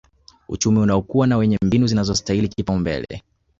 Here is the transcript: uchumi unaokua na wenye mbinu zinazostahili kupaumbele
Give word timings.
uchumi 0.49 0.79
unaokua 0.79 1.27
na 1.27 1.37
wenye 1.37 1.57
mbinu 1.63 1.87
zinazostahili 1.87 2.47
kupaumbele 2.47 3.23